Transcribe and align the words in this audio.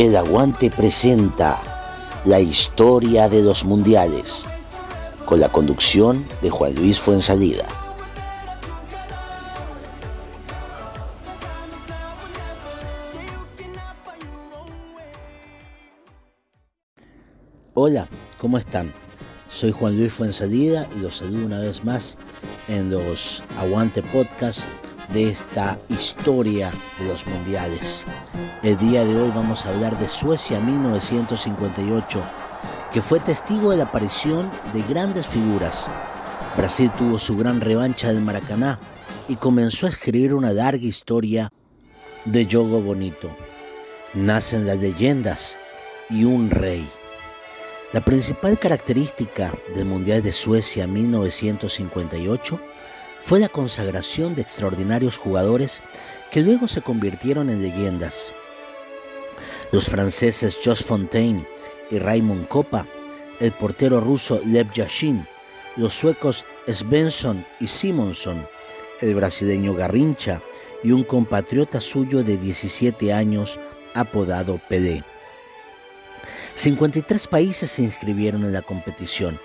El 0.00 0.16
Aguante 0.16 0.70
presenta 0.70 1.60
la 2.24 2.40
historia 2.40 3.28
de 3.28 3.42
los 3.42 3.66
mundiales 3.66 4.46
con 5.26 5.40
la 5.40 5.50
conducción 5.52 6.26
de 6.40 6.48
Juan 6.48 6.74
Luis 6.74 6.98
Fuensalida. 6.98 7.66
Hola, 17.74 18.08
¿cómo 18.38 18.56
están? 18.56 18.94
Soy 19.48 19.70
Juan 19.70 19.98
Luis 19.98 20.14
Fuensalida 20.14 20.88
y 20.96 21.00
los 21.00 21.18
saludo 21.18 21.44
una 21.44 21.60
vez 21.60 21.84
más 21.84 22.16
en 22.68 22.88
los 22.88 23.42
Aguante 23.58 24.02
Podcast 24.02 24.64
de 25.12 25.28
esta 25.30 25.78
historia 25.88 26.72
de 26.98 27.06
los 27.06 27.26
mundiales. 27.26 28.04
El 28.62 28.78
día 28.78 29.04
de 29.04 29.16
hoy 29.16 29.30
vamos 29.34 29.64
a 29.64 29.70
hablar 29.70 29.98
de 29.98 30.08
Suecia 30.08 30.60
1958, 30.60 32.22
que 32.92 33.02
fue 33.02 33.20
testigo 33.20 33.70
de 33.70 33.78
la 33.78 33.84
aparición 33.84 34.50
de 34.72 34.82
grandes 34.82 35.26
figuras. 35.26 35.86
Brasil 36.56 36.90
tuvo 36.96 37.18
su 37.18 37.36
gran 37.36 37.60
revancha 37.60 38.12
del 38.12 38.22
Maracaná 38.22 38.78
y 39.28 39.36
comenzó 39.36 39.86
a 39.86 39.90
escribir 39.90 40.34
una 40.34 40.52
larga 40.52 40.84
historia 40.84 41.52
de 42.24 42.46
yogo 42.46 42.80
bonito. 42.80 43.34
Nacen 44.14 44.66
las 44.66 44.78
leyendas 44.78 45.56
y 46.08 46.24
un 46.24 46.50
rey. 46.50 46.88
La 47.92 48.04
principal 48.04 48.58
característica 48.58 49.52
del 49.74 49.84
Mundial 49.84 50.22
de 50.22 50.32
Suecia 50.32 50.86
1958 50.86 52.60
fue 53.20 53.38
la 53.38 53.48
consagración 53.48 54.34
de 54.34 54.42
extraordinarios 54.42 55.16
jugadores 55.16 55.80
que 56.30 56.40
luego 56.40 56.68
se 56.68 56.82
convirtieron 56.82 57.50
en 57.50 57.62
leyendas. 57.62 58.32
Los 59.72 59.88
franceses 59.88 60.58
Jos 60.64 60.82
Fontaine 60.82 61.46
y 61.90 61.98
Raymond 61.98 62.48
Kopa, 62.48 62.86
el 63.38 63.52
portero 63.52 64.00
ruso 64.00 64.40
Lev 64.44 64.72
Yashin, 64.72 65.26
los 65.76 65.94
suecos 65.94 66.44
Svensson 66.66 67.46
y 67.60 67.68
Simonson, 67.68 68.46
el 69.00 69.14
brasileño 69.14 69.74
Garrincha 69.74 70.42
y 70.82 70.92
un 70.92 71.04
compatriota 71.04 71.80
suyo 71.80 72.24
de 72.24 72.36
17 72.36 73.12
años 73.12 73.58
apodado 73.94 74.60
PD. 74.68 75.04
53 76.54 77.28
países 77.28 77.70
se 77.70 77.82
inscribieron 77.82 78.44
en 78.44 78.52
la 78.52 78.62
competición, 78.62 79.38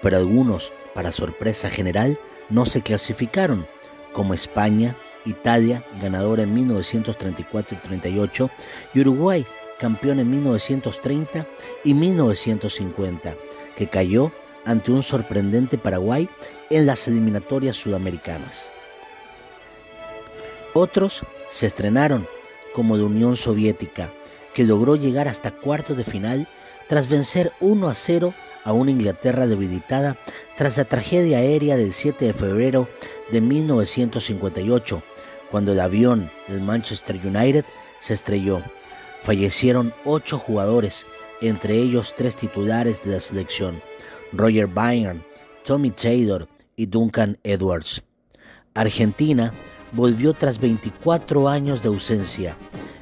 pero 0.00 0.16
algunos, 0.16 0.72
para 0.94 1.12
sorpresa 1.12 1.70
general, 1.70 2.18
no 2.52 2.66
se 2.66 2.82
clasificaron, 2.82 3.66
como 4.12 4.34
España, 4.34 4.94
Italia, 5.24 5.84
ganadora 6.00 6.42
en 6.42 6.54
1934 6.54 7.78
y 7.78 7.80
38, 7.80 8.50
y 8.94 9.00
Uruguay, 9.00 9.46
campeón 9.78 10.20
en 10.20 10.30
1930 10.30 11.46
y 11.82 11.94
1950, 11.94 13.34
que 13.74 13.86
cayó 13.86 14.32
ante 14.64 14.92
un 14.92 15.02
sorprendente 15.02 15.78
Paraguay 15.78 16.28
en 16.70 16.86
las 16.86 17.08
eliminatorias 17.08 17.76
sudamericanas. 17.76 18.70
Otros 20.74 21.22
se 21.48 21.66
estrenaron, 21.66 22.28
como 22.74 22.96
la 22.96 23.04
Unión 23.04 23.36
Soviética, 23.36 24.12
que 24.54 24.64
logró 24.64 24.96
llegar 24.96 25.26
hasta 25.26 25.50
cuartos 25.50 25.96
de 25.96 26.04
final 26.04 26.48
tras 26.86 27.08
vencer 27.08 27.52
1 27.60 27.88
a 27.88 27.94
0 27.94 28.34
a 28.64 28.72
una 28.72 28.90
Inglaterra 28.90 29.46
debilitada 29.46 30.16
tras 30.56 30.76
la 30.76 30.84
tragedia 30.84 31.38
aérea 31.38 31.76
del 31.76 31.92
7 31.92 32.26
de 32.26 32.32
febrero 32.32 32.88
de 33.30 33.40
1958, 33.40 35.02
cuando 35.50 35.72
el 35.72 35.80
avión 35.80 36.30
del 36.48 36.60
Manchester 36.60 37.20
United 37.24 37.64
se 37.98 38.14
estrelló. 38.14 38.62
Fallecieron 39.22 39.94
ocho 40.04 40.38
jugadores, 40.38 41.06
entre 41.40 41.76
ellos 41.76 42.14
tres 42.16 42.36
titulares 42.36 43.02
de 43.02 43.12
la 43.12 43.20
selección, 43.20 43.80
Roger 44.32 44.66
Byrne, 44.66 45.22
Tommy 45.64 45.90
Taylor 45.90 46.48
y 46.76 46.86
Duncan 46.86 47.38
Edwards. 47.44 48.02
Argentina 48.74 49.52
volvió 49.92 50.32
tras 50.32 50.58
24 50.58 51.48
años 51.48 51.82
de 51.82 51.88
ausencia. 51.88 52.56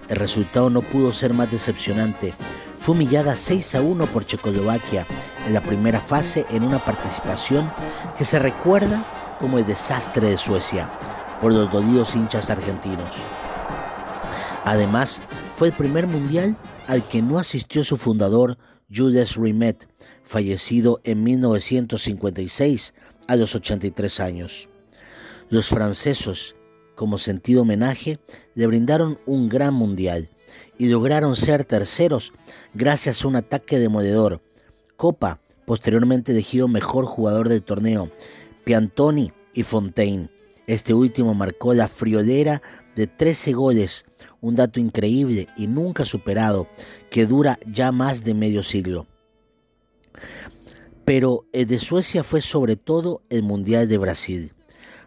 El 0.09 0.17
resultado 0.17 0.69
no 0.71 0.83
pudo 0.83 1.13
ser 1.13 1.33
más 1.33 1.51
decepcionante, 1.51 2.35
fue 2.81 2.95
humillada 2.95 3.37
6 3.37 3.75
a 3.75 3.83
1 3.83 4.07
por 4.07 4.25
Checoslovaquia 4.25 5.07
en 5.47 5.53
la 5.53 5.61
primera 5.61 6.01
fase 6.01 6.47
en 6.49 6.63
una 6.63 6.83
participación 6.83 7.71
que 8.17 8.25
se 8.25 8.39
recuerda 8.39 9.05
como 9.39 9.59
el 9.59 9.67
desastre 9.67 10.31
de 10.31 10.39
Suecia 10.39 10.91
por 11.43 11.53
los 11.53 11.71
dolidos 11.71 12.17
hinchas 12.17 12.49
argentinos. 12.49 13.15
Además, 14.65 15.21
fue 15.57 15.69
el 15.69 15.75
primer 15.75 16.07
mundial 16.07 16.57
al 16.87 17.07
que 17.07 17.21
no 17.21 17.39
asistió 17.39 17.85
su 17.85 17.99
fundador 17.99 18.57
Jules 18.91 19.37
Rimet, 19.37 19.87
fallecido 20.25 21.03
en 21.05 21.23
1956 21.23 22.95
a 23.29 23.37
los 23.37 23.55
83 23.55 24.21
años. 24.21 24.71
Los 25.51 25.69
franceses, 25.69 26.57
como 26.95 27.19
sentido 27.19 27.63
homenaje, 27.63 28.21
le 28.55 28.67
brindaron 28.67 29.19
un 29.27 29.51
gran 29.51 29.75
mundial 29.75 30.31
y 30.79 30.89
lograron 30.89 31.37
ser 31.37 31.65
terceros 31.65 32.33
gracias 32.75 33.25
a 33.25 33.29
un 33.29 33.37
ataque 33.37 33.79
demoledor. 33.79 34.41
Copa, 34.97 35.41
posteriormente 35.65 36.33
elegido 36.33 36.69
mejor 36.69 37.07
jugador 37.07 37.49
del 37.49 37.63
torneo, 37.63 38.11
Piantoni 38.65 39.33
y 39.55 39.63
Fontaine. 39.63 40.31
Este 40.67 40.95
último 40.95 41.35
marcó 41.35 41.75
la 41.75 41.89
friolera 41.89 42.63
de 42.95 43.07
13 43.07 43.53
goles, 43.53 44.05
un 44.41 44.55
dato 44.55 44.81
increíble 44.81 45.49
y 45.57 45.67
nunca 45.67 46.05
superado, 46.05 46.69
que 47.11 47.27
dura 47.27 47.59
ya 47.67 47.93
más 47.93 48.25
de 48.25 48.35
medio 48.35 48.63
siglo. 48.63 49.07
Pero 51.05 51.45
el 51.53 51.67
de 51.67 51.79
Suecia 51.79 52.23
fue 52.23 52.41
sobre 52.41 52.77
todo 52.77 53.23
el 53.31 53.43
Mundial 53.43 53.89
de 53.89 53.99
Brasil. 53.99 54.53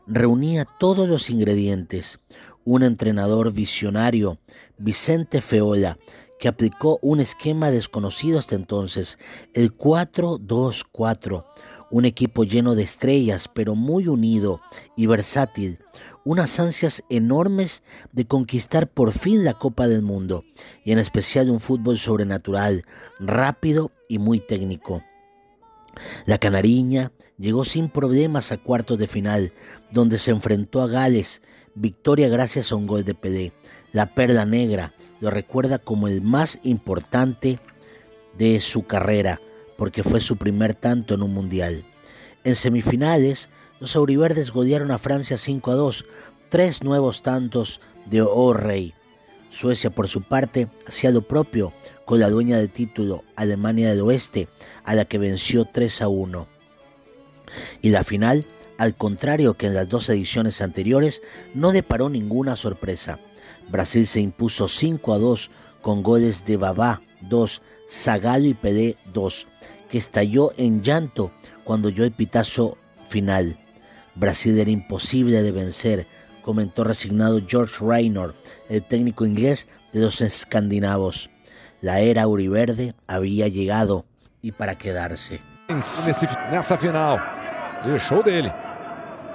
Reunía 0.06 0.66
todos 0.80 1.08
los 1.08 1.30
ingredientes, 1.30 2.20
un 2.66 2.84
entrenador 2.84 3.52
visionario, 3.52 4.40
Vicente 4.78 5.42
Feola, 5.42 5.98
que 6.40 6.48
aplicó 6.48 7.00
un 7.02 7.20
esquema 7.20 7.72
desconocido 7.72 8.40
hasta 8.40 8.56
entonces, 8.56 9.18
el 9.54 9.78
4-2-4, 9.78 11.46
un 11.90 12.06
equipo 12.06 12.44
lleno 12.44 12.76
de 12.76 12.84
estrellas, 12.84 13.48
pero 13.54 13.76
muy 13.76 14.08
unido 14.08 14.60
y 14.98 15.06
versátil, 15.06 15.80
unas 16.26 16.60
ansias 16.60 17.04
enormes 17.10 17.84
de 18.12 18.26
conquistar 18.26 18.90
por 18.90 19.12
fin 19.12 19.44
la 19.44 19.54
Copa 19.54 19.88
del 19.88 20.02
Mundo, 20.02 20.44
y 20.84 20.92
en 20.92 21.00
especial 21.00 21.50
un 21.50 21.60
fútbol 21.60 21.98
sobrenatural, 21.98 22.84
rápido 23.20 23.92
y 24.10 24.20
muy 24.20 24.40
técnico. 24.40 25.04
La 26.26 26.40
Canariña 26.40 27.12
llegó 27.38 27.66
sin 27.66 27.90
problemas 27.90 28.52
a 28.52 28.58
cuartos 28.58 28.98
de 28.98 29.08
final, 29.08 29.54
donde 29.92 30.18
se 30.18 30.32
enfrentó 30.32 30.82
a 30.82 30.88
Gales, 30.88 31.42
victoria 31.76 32.30
gracias 32.30 32.72
a 32.72 32.76
un 32.76 32.88
gol 32.88 33.04
de 33.04 33.14
PD. 33.14 33.54
La 33.92 34.14
Perla 34.14 34.46
Negra 34.46 34.94
lo 35.20 35.30
recuerda 35.30 35.80
como 35.80 36.08
el 36.08 36.22
más 36.22 36.60
importante 36.64 37.60
de 38.38 38.60
su 38.60 38.86
carrera, 38.86 39.40
porque 39.78 40.04
fue 40.04 40.20
su 40.20 40.38
primer 40.38 40.74
tanto 40.74 41.14
en 41.14 41.24
un 41.24 41.34
mundial. 41.34 41.86
En 42.44 42.56
semifinales, 42.56 43.50
los 43.80 43.96
auriverdes 43.96 44.52
golearon 44.52 44.92
a 44.92 44.98
Francia 44.98 45.38
5 45.38 45.72
a 45.72 45.76
2, 45.76 46.06
tres 46.50 46.84
nuevos 46.84 47.22
tantos 47.22 47.82
de 48.06 48.22
O'Reilly. 48.22 48.94
Suecia, 49.50 49.92
por 49.92 50.08
su 50.08 50.24
parte, 50.24 50.68
hacía 50.88 51.12
lo 51.12 51.28
propio 51.28 51.74
con 52.06 52.20
la 52.20 52.30
dueña 52.30 52.58
del 52.58 52.72
título, 52.72 53.24
Alemania 53.36 53.90
del 53.90 54.02
Oeste, 54.02 54.50
a 54.84 54.96
la 54.96 55.06
que 55.06 55.20
venció 55.20 55.66
3 55.66 56.02
a 56.02 56.08
1. 56.08 56.48
Y 57.82 57.90
la 57.92 58.04
final 58.04 58.48
al 58.78 58.96
contrario 58.96 59.54
que 59.56 59.68
en 59.68 59.74
las 59.74 59.90
dos 59.90 60.10
ediciones 60.10 60.62
anteriores, 60.62 61.22
no 61.54 61.72
deparó 61.72 62.10
ninguna 62.10 62.56
sorpresa. 62.56 63.20
Brasil 63.70 64.06
se 64.08 64.20
impuso 64.20 64.68
5 64.68 65.14
a 65.14 65.20
2 65.20 65.52
con 65.82 66.04
goles 66.04 66.46
de 66.46 66.58
Babá 66.58 67.02
2, 67.22 67.62
Zagallo 67.90 68.50
y 68.50 68.54
Pedé 68.54 68.98
2, 69.14 69.48
que 69.90 69.98
estalló 69.98 70.52
en 70.58 70.82
llanto 70.82 71.32
cuando 71.64 71.90
oyó 71.90 72.04
el 72.04 72.12
pitazo 72.12 72.78
final. 73.08 73.60
Brasil 74.16 74.58
era 74.58 74.70
imposible 74.70 75.42
de 75.42 75.52
vencer, 75.52 76.08
comentó 76.42 76.84
resignado 76.84 77.42
George 77.48 77.76
Raynor, 77.82 78.36
el 78.70 78.84
técnico 78.84 79.26
inglés 79.26 79.68
de 79.92 80.02
los 80.02 80.22
escandinavos. 80.22 81.30
La 81.82 82.00
era 82.00 82.24
auriverde 82.24 82.96
había 83.08 83.48
llegado 83.48 84.06
y 84.42 84.52
para 84.52 84.78
quedarse. 84.78 85.42
Nessa 85.70 86.78
final, 86.78 87.20
show 87.98 88.22
dele. 88.24 88.63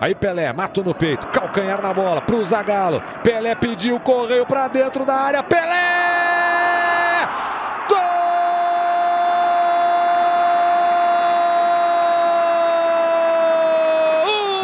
Aí 0.00 0.15
Pelé, 0.15 0.53
matou 0.53 0.85
no 0.85 0.95
peito, 0.95 1.27
calcanhar 1.29 1.83
na 1.83 1.93
bola, 1.93 2.21
pro 2.21 2.45
Zagallo. 2.45 3.03
Pelé 3.25 3.56
pediu, 3.56 3.99
correu 3.99 4.47
para 4.47 4.69
dentro 4.69 5.05
da 5.05 5.15
área. 5.15 5.43
Pelé! 5.43 7.27
Gol! 7.89 7.99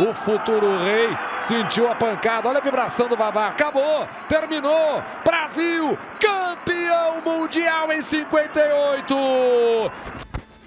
O 0.09 0.15
futuro 0.15 0.85
rei 0.85 1.09
sentiu 1.41 1.91
a 1.91 1.97
pancada. 1.97 2.49
Olha 2.49 2.59
a 2.59 2.63
vibração 2.63 3.09
do 3.09 3.17
Babá. 3.17 3.49
Acabou, 3.49 4.07
terminou. 4.29 5.03
Brasil, 5.25 5.99
campeão 6.21 7.21
Mundial 7.25 7.91
em 7.93 8.01
58. 8.01 9.17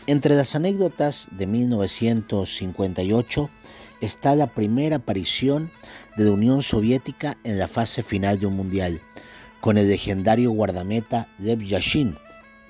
Entre 0.10 0.36
las 0.36 0.56
anécdotas 0.56 1.28
de 1.32 1.46
1958 1.46 3.50
está 4.02 4.36
la 4.36 4.48
primera 4.48 4.98
aparición 4.98 5.72
de 6.18 6.26
la 6.26 6.32
Unión 6.32 6.62
Soviética 6.62 7.38
en 7.44 7.58
la 7.60 7.68
fase 7.68 8.04
final 8.04 8.40
de 8.40 8.48
un 8.48 8.56
mundial, 8.56 9.00
con 9.62 9.78
el 9.78 9.88
legendario 9.88 10.52
guardameta 10.52 11.30
Lev 11.40 11.62
Yashin 11.64 12.16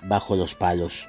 bajo 0.04 0.36
los 0.36 0.56
palos. 0.56 1.08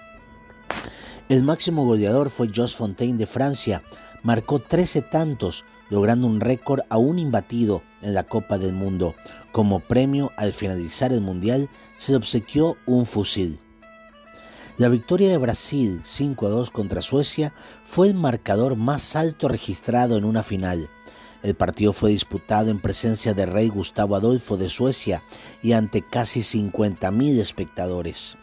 El 1.29 1.43
máximo 1.43 1.85
goleador 1.85 2.31
fue 2.31 2.49
Jos 2.55 2.75
Fontaine 2.75 3.19
de 3.19 3.27
Francia, 3.27 3.83
marcó 4.23 4.61
13 4.61 5.03
tantos, 5.03 5.65
logrando 5.91 6.27
un 6.27 6.41
récord 6.41 6.81
aún 6.89 7.19
imbatido 7.19 7.83
en 8.03 8.15
la 8.15 8.25
Copa 8.25 8.59
del 8.59 8.73
Mundo. 8.73 9.15
Como 9.53 9.81
premio, 9.81 10.33
al 10.37 10.53
finalizar 10.53 11.13
el 11.13 11.21
Mundial, 11.21 11.69
se 11.97 12.13
le 12.13 12.19
obsequió 12.19 12.77
un 12.87 13.07
fusil. 13.07 13.61
La 14.79 14.89
victoria 14.89 15.29
de 15.29 15.39
Brasil 15.39 16.03
5 16.05 16.47
a 16.47 16.51
2 16.51 16.71
contra 16.71 17.03
Suecia 17.03 17.53
fue 17.83 18.07
el 18.07 18.15
marcador 18.15 18.77
más 18.77 19.17
alto 19.17 19.49
registrado 19.49 20.17
en 20.17 20.25
una 20.25 20.45
final. 20.45 20.89
El 21.43 21.57
partido 21.57 21.93
fue 21.93 22.11
disputado 22.11 22.71
en 22.71 22.79
presencia 22.79 23.35
del 23.35 23.51
rey 23.51 23.71
Gustavo 23.71 24.15
Adolfo 24.15 24.57
de 24.57 24.69
Suecia 24.69 25.25
y 25.65 25.73
ante 25.73 26.03
casi 26.03 26.43
50.000 26.43 27.41
espectadores. 27.41 28.39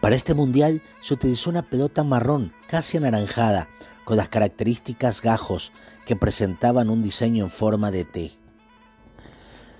Para 0.00 0.16
este 0.16 0.34
mundial 0.34 0.82
se 1.02 1.14
utilizó 1.14 1.50
una 1.50 1.62
pelota 1.62 2.02
marrón, 2.02 2.52
casi 2.66 2.96
anaranjada, 2.96 3.68
con 4.04 4.16
las 4.16 4.28
características 4.28 5.22
gajos 5.22 5.70
que 6.04 6.16
presentaban 6.16 6.90
un 6.90 7.00
diseño 7.00 7.44
en 7.44 7.50
forma 7.50 7.92
de 7.92 8.04
T. 8.04 8.32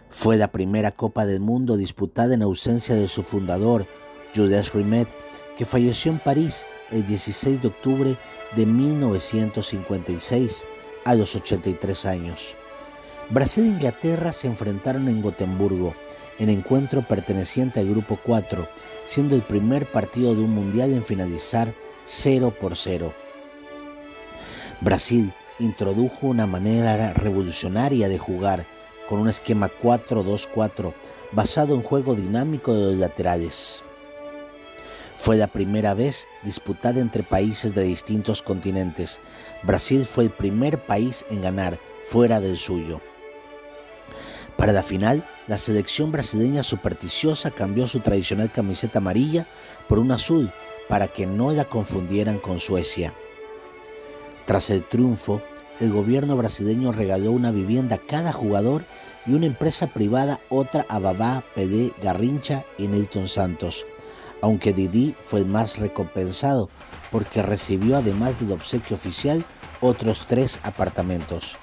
Fue 0.08 0.36
la 0.36 0.52
primera 0.52 0.92
Copa 0.92 1.26
del 1.26 1.40
Mundo 1.40 1.76
disputada 1.76 2.34
en 2.34 2.42
ausencia 2.42 2.94
de 2.94 3.08
su 3.08 3.24
fundador, 3.24 3.88
Jules 4.34 4.72
Rimet, 4.72 5.08
que 5.56 5.64
falleció 5.64 6.12
en 6.12 6.18
París 6.18 6.66
el 6.90 7.06
16 7.06 7.62
de 7.62 7.68
octubre 7.68 8.16
de 8.56 8.66
1956 8.66 10.64
a 11.04 11.14
los 11.14 11.36
83 11.36 12.06
años. 12.06 12.56
Brasil 13.30 13.64
e 13.64 13.68
Inglaterra 13.68 14.32
se 14.32 14.48
enfrentaron 14.48 15.08
en 15.08 15.22
Gotemburgo, 15.22 15.94
en 16.38 16.48
encuentro 16.48 17.06
perteneciente 17.06 17.80
al 17.80 17.88
Grupo 17.88 18.18
4, 18.22 18.66
siendo 19.04 19.36
el 19.36 19.42
primer 19.42 19.86
partido 19.90 20.34
de 20.34 20.42
un 20.42 20.50
mundial 20.50 20.92
en 20.92 21.04
finalizar 21.04 21.74
0 22.06 22.54
por 22.60 22.76
0. 22.76 23.12
Brasil 24.80 25.32
introdujo 25.58 26.26
una 26.26 26.46
manera 26.46 27.12
revolucionaria 27.12 28.08
de 28.08 28.18
jugar 28.18 28.66
con 29.08 29.20
un 29.20 29.28
esquema 29.28 29.70
4-2-4 29.82 30.94
basado 31.32 31.74
en 31.74 31.82
juego 31.82 32.14
dinámico 32.14 32.72
de 32.72 32.86
los 32.86 32.94
laterales. 32.96 33.84
Fue 35.20 35.36
la 35.36 35.48
primera 35.48 35.92
vez 35.92 36.28
disputada 36.42 36.98
entre 36.98 37.22
países 37.22 37.74
de 37.74 37.82
distintos 37.82 38.40
continentes. 38.40 39.20
Brasil 39.62 40.06
fue 40.06 40.24
el 40.24 40.30
primer 40.30 40.82
país 40.86 41.26
en 41.28 41.42
ganar 41.42 41.78
fuera 42.02 42.40
del 42.40 42.56
suyo. 42.56 43.02
Para 44.56 44.72
la 44.72 44.82
final, 44.82 45.22
la 45.46 45.58
selección 45.58 46.10
brasileña 46.10 46.62
supersticiosa 46.62 47.50
cambió 47.50 47.86
su 47.86 48.00
tradicional 48.00 48.50
camiseta 48.50 49.00
amarilla 49.00 49.46
por 49.90 49.98
una 49.98 50.14
azul 50.14 50.50
para 50.88 51.08
que 51.08 51.26
no 51.26 51.52
la 51.52 51.66
confundieran 51.66 52.38
con 52.38 52.58
Suecia. 52.58 53.12
Tras 54.46 54.70
el 54.70 54.88
triunfo, 54.88 55.42
el 55.80 55.92
gobierno 55.92 56.34
brasileño 56.34 56.92
regaló 56.92 57.32
una 57.32 57.50
vivienda 57.50 57.96
a 57.96 58.06
cada 58.06 58.32
jugador 58.32 58.86
y 59.26 59.34
una 59.34 59.44
empresa 59.44 59.88
privada 59.88 60.40
otra 60.48 60.86
a 60.88 60.98
Babá, 60.98 61.44
Pelé, 61.54 61.92
Garrincha 62.02 62.64
y 62.78 62.88
Nelton 62.88 63.28
Santos, 63.28 63.84
aunque 64.42 64.72
Didi 64.72 65.14
fue 65.22 65.44
más 65.44 65.78
recompensado 65.78 66.70
porque 67.10 67.42
recibió 67.42 67.96
además 67.96 68.38
del 68.38 68.52
obsequio 68.52 68.96
oficial 68.96 69.44
otros 69.80 70.26
tres 70.26 70.60
apartamentos. 70.62 71.56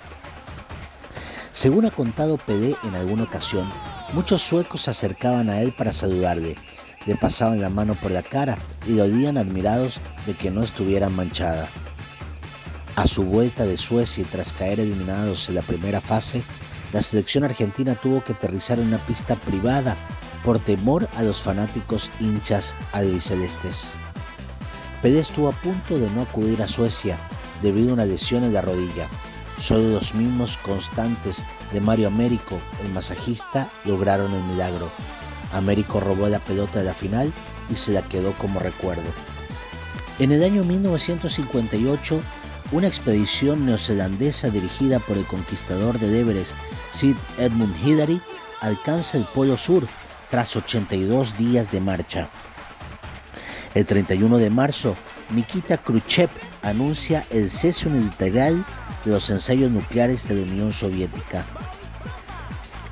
Según 1.51 1.85
ha 1.85 1.91
contado 1.91 2.38
PD 2.38 2.75
en 2.83 2.95
alguna 2.95 3.24
ocasión, 3.24 3.71
muchos 4.13 4.41
suecos 4.41 4.83
se 4.83 4.91
acercaban 4.91 5.50
a 5.50 5.62
él 5.62 5.74
para 5.74 5.94
saludarle, 5.94 6.56
le 7.06 7.15
pasaban 7.15 7.62
la 7.62 7.69
mano 7.69 7.95
por 7.95 8.12
la 8.12 8.21
cara 8.21 8.57
y 8.85 8.94
lo 8.94 9.03
olían 9.03 9.38
admirados 9.38 10.00
de 10.25 10.33
que 10.33 10.51
no 10.51 10.62
estuviera 10.63 11.09
manchada. 11.09 11.68
A 12.95 13.07
su 13.07 13.23
vuelta 13.23 13.65
de 13.65 13.77
Suecia 13.77 14.25
tras 14.31 14.53
caer 14.53 14.80
eliminados 14.80 15.50
en 15.50 15.56
la 15.56 15.62
primera 15.62 16.01
fase, 16.01 16.44
la 16.94 17.01
selección 17.01 17.44
argentina 17.44 17.95
tuvo 17.95 18.23
que 18.23 18.33
aterrizar 18.33 18.80
en 18.80 18.88
una 18.88 18.97
pista 18.97 19.35
privada 19.35 19.95
por 20.47 20.59
temor 20.59 21.09
a 21.17 21.23
los 21.23 21.41
fanáticos 21.41 22.09
hinchas 22.21 22.73
albicelestes. 22.94 23.91
Pelé 25.01 25.19
estuvo 25.19 25.49
a 25.49 25.51
punto 25.51 25.99
de 25.99 26.09
no 26.09 26.21
acudir 26.21 26.61
a 26.61 26.69
Suecia 26.69 27.17
debido 27.61 27.89
a 27.89 27.94
una 27.95 28.05
lesión 28.05 28.45
en 28.45 28.53
la 28.53 28.61
rodilla, 28.61 29.09
Solo 29.59 29.89
los 29.89 30.15
mismos 30.15 30.55
constantes 30.59 31.45
de 31.73 31.81
Mario 31.81 32.07
Américo, 32.07 32.61
el 32.81 32.94
masajista, 32.94 33.69
lograron 33.83 34.33
el 34.35 34.44
milagro. 34.44 34.89
Américo 35.51 35.99
robó 35.99 36.29
la 36.29 36.39
pelota 36.39 36.79
de 36.79 36.85
la 36.85 36.94
final 36.94 37.33
y 37.69 37.75
se 37.75 37.91
la 37.91 38.03
quedó 38.03 38.31
como 38.33 38.61
recuerdo. 38.61 39.09
En 40.17 40.31
el 40.31 40.44
año 40.44 40.63
1958, 40.63 42.21
una 42.71 42.88
expedición 42.88 43.65
neozelandesa 43.65 44.49
dirigida 44.49 44.99
por 44.99 45.17
el 45.17 45.25
conquistador 45.25 45.99
de 45.99 46.19
Everest, 46.21 46.53
Sid 46.94 47.17
Edmund 47.38 47.75
Hillary, 47.83 48.21
alcanza 48.61 49.17
el 49.17 49.25
Polo 49.25 49.57
Sur 49.57 49.85
tras 50.29 50.56
82 50.56 51.38
días 51.38 51.71
de 51.71 51.81
marcha. 51.81 52.29
El 53.74 53.85
31 53.85 54.38
de 54.38 54.50
marzo, 54.50 54.95
Nikita 55.29 55.77
Khrushchev 55.77 56.29
anuncia 56.62 57.25
el 57.29 57.50
cese 57.50 57.89
integral 57.89 58.65
de 59.06 59.12
los 59.12 59.29
ensayos 59.29 59.71
nucleares 59.71 60.27
de 60.27 60.35
la 60.35 60.41
Unión 60.41 60.74
Soviética. 60.74 61.45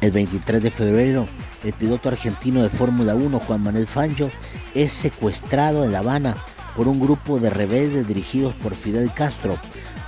El 0.01 0.11
23 0.11 0.61
de 0.61 0.71
febrero, 0.71 1.27
el 1.63 1.73
piloto 1.73 2.09
argentino 2.09 2.61
de 2.61 2.69
Fórmula 2.69 3.15
1, 3.15 3.39
Juan 3.39 3.63
Manuel 3.63 3.87
Fangio, 3.87 4.29
es 4.73 4.93
secuestrado 4.93 5.83
en 5.83 5.91
La 5.91 5.99
Habana 5.99 6.37
por 6.75 6.87
un 6.87 6.99
grupo 6.99 7.39
de 7.39 7.49
rebeldes 7.49 8.07
dirigidos 8.07 8.53
por 8.55 8.75
Fidel 8.75 9.11
Castro. 9.13 9.57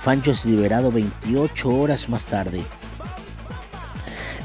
Fangio 0.00 0.32
es 0.32 0.44
liberado 0.44 0.92
28 0.92 1.68
horas 1.68 2.08
más 2.08 2.26
tarde. 2.26 2.62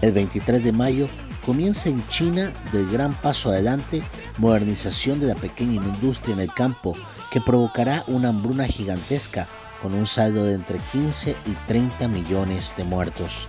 El 0.01 0.11
23 0.11 0.63
de 0.63 0.71
mayo 0.71 1.07
comienza 1.45 1.89
en 1.89 2.05
China 2.07 2.51
del 2.71 2.89
gran 2.89 3.13
paso 3.13 3.49
adelante 3.49 4.01
modernización 4.37 5.19
de 5.19 5.27
la 5.27 5.35
pequeña 5.35 5.75
industria 5.75 6.33
en 6.33 6.41
el 6.41 6.53
campo 6.53 6.95
que 7.31 7.41
provocará 7.41 8.03
una 8.07 8.29
hambruna 8.29 8.65
gigantesca 8.65 9.47
con 9.81 9.93
un 9.93 10.07
saldo 10.07 10.45
de 10.45 10.53
entre 10.53 10.79
15 10.91 11.35
y 11.45 11.51
30 11.67 12.07
millones 12.07 12.73
de 12.77 12.85
muertos. 12.85 13.47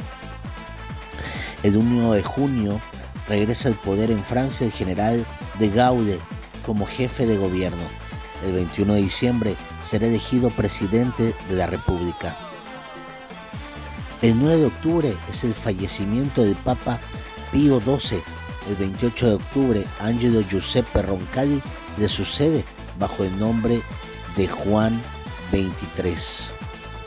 El 1.62 1.76
1 1.76 2.12
de 2.12 2.23
junio 2.23 2.80
regresa 3.28 3.68
al 3.68 3.76
poder 3.76 4.11
en 4.11 4.23
Francia 4.23 4.66
el 4.66 4.73
general 4.73 5.25
de 5.59 5.71
Gaulle 5.71 6.18
como 6.66 6.87
jefe 6.87 7.26
de 7.26 7.38
gobierno. 7.38 7.83
El 8.45 8.52
21 8.52 8.95
de 8.95 9.02
diciembre 9.02 9.57
será 9.83 10.07
elegido 10.07 10.50
presidente 10.50 11.35
de 11.49 11.54
la 11.54 11.66
República. 11.66 12.37
El 14.21 14.38
9 14.38 14.57
de 14.57 14.66
octubre 14.66 15.16
es 15.30 15.45
el 15.45 15.54
fallecimiento 15.54 16.42
del 16.42 16.57
Papa 16.57 16.99
Pío 17.54 17.80
XII. 17.80 18.20
El 18.68 18.75
28 18.75 19.28
de 19.28 19.34
octubre, 19.34 19.84
Angelo 20.00 20.40
Giuseppe 20.40 21.02
Roncalli 21.02 21.62
le 21.99 22.08
sucede 22.08 22.64
bajo 22.99 23.23
el 23.23 23.38
nombre 23.38 23.80
de 24.37 24.49
Juan 24.49 25.00
23. 25.52 26.52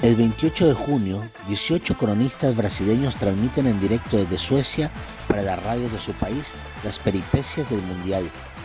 El 0.04 0.16
28 0.16 0.68
de 0.70 0.74
junio, 0.74 1.22
18 1.50 1.98
cronistas 1.98 2.56
brasileños 2.56 3.18
transmiten 3.18 3.68
en 3.68 3.82
directo 3.82 4.16
desde 4.16 4.38
Suecia 4.38 4.89
para 5.27 5.42
la 5.42 5.58
radio 5.58 5.89
de 5.89 6.00
su 6.00 6.13
país 6.13 6.54
las 6.86 6.98
peripecias 6.98 7.70
del 7.70 7.82
Mundial, 7.82 8.24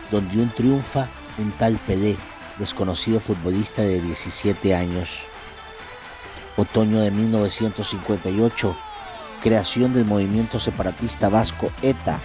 donde 0.09 0.41
un 0.41 0.49
triunfa 0.51 1.09
un 1.37 1.51
tal 1.51 1.77
Pelé, 1.85 2.15
desconocido 2.59 3.19
futbolista 3.19 3.81
de 3.81 3.99
17 3.99 4.73
años. 4.73 5.23
Otoño 6.55 7.01
de 7.01 7.11
1958, 7.11 8.73
creación 9.43 9.93
del 9.93 10.05
movimiento 10.05 10.57
separatista 10.57 11.29
vasco 11.29 11.69
ETA, 11.83 12.19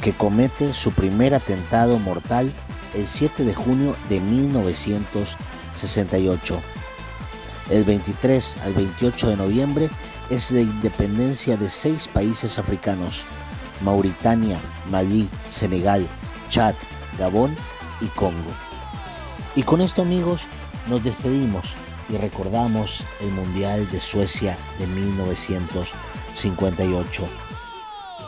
que 0.00 0.12
comete 0.12 0.72
su 0.72 0.92
primer 0.92 1.34
atentado 1.34 1.98
mortal 1.98 2.52
el 2.94 3.08
7 3.08 3.44
de 3.44 3.54
junio 3.54 3.96
de 4.08 4.20
1958. 4.20 5.56
68. 5.76 6.60
El 7.70 7.84
23 7.84 8.56
al 8.64 8.74
28 8.74 9.28
de 9.28 9.36
noviembre 9.36 9.90
es 10.30 10.50
la 10.50 10.60
independencia 10.60 11.56
de 11.56 11.68
seis 11.68 12.08
países 12.08 12.58
africanos, 12.58 13.22
Mauritania, 13.82 14.58
Malí, 14.90 15.28
Senegal, 15.48 16.06
Chad, 16.48 16.74
Gabón 17.18 17.56
y 18.00 18.06
Congo. 18.06 18.50
Y 19.54 19.62
con 19.62 19.80
esto 19.80 20.02
amigos 20.02 20.42
nos 20.88 21.02
despedimos 21.02 21.74
y 22.08 22.16
recordamos 22.16 23.04
el 23.20 23.30
Mundial 23.32 23.90
de 23.90 24.00
Suecia 24.00 24.56
de 24.78 24.86
1958. 24.86 27.24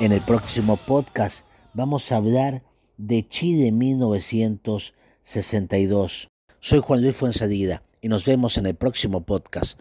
En 0.00 0.11
el 0.12 0.20
próximo 0.20 0.76
podcast 0.76 1.47
vamos 1.75 2.12
a 2.12 2.16
hablar 2.16 2.62
de 2.97 3.28
Chile 3.28 3.70
1962. 3.73 6.28
Soy 6.61 6.80
Juan 6.80 7.02
Luis 7.02 7.16
Fuenzadida 7.16 7.82
y 8.00 8.08
nos 8.08 8.25
vemos 8.25 8.56
en 8.58 8.66
el 8.66 8.75
próximo 8.75 9.25
podcast. 9.25 9.78